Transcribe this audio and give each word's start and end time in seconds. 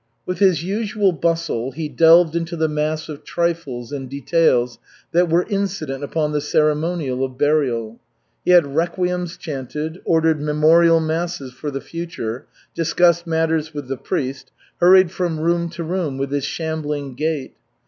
With 0.25 0.39
his 0.39 0.63
usual 0.63 1.11
bustle 1.11 1.73
he 1.73 1.87
delved 1.87 2.35
into 2.35 2.55
the 2.57 2.67
mass 2.67 3.07
of 3.07 3.23
trifles 3.23 3.91
and 3.91 4.09
details 4.09 4.79
that 5.11 5.29
were 5.29 5.45
incident 5.47 6.03
upon 6.03 6.31
the 6.31 6.41
ceremonial 6.41 7.23
of 7.23 7.37
burial. 7.37 7.99
He 8.43 8.49
had 8.49 8.73
requiems 8.75 9.37
chanted, 9.37 10.01
ordered 10.03 10.41
memorial 10.41 10.99
masses 10.99 11.53
for 11.53 11.69
the 11.69 11.81
future, 11.81 12.47
discussed 12.73 13.27
matters 13.27 13.75
with 13.75 13.87
the 13.89 13.95
priest, 13.97 14.51
hurried 14.79 15.11
from 15.11 15.39
room 15.39 15.69
to 15.69 15.83
room 15.83 16.17
with 16.17 16.31
his 16.31 16.45
shambling 16.45 17.13
gait. 17.13 17.53